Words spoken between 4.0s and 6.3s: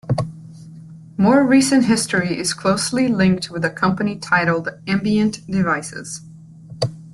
titled Ambient Devices.